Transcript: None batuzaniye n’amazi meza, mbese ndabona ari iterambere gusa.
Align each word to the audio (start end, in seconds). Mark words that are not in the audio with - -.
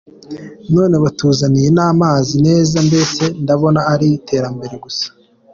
None 0.73 0.95
batuzaniye 1.05 1.69
n’amazi 1.75 2.33
meza, 2.45 2.77
mbese 2.87 3.23
ndabona 3.43 3.79
ari 3.93 4.05
iterambere 4.17 4.75
gusa. 4.83 5.07